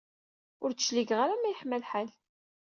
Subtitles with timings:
[0.63, 2.09] Ur d-cligeɣ ara ma yeḥma lḥal.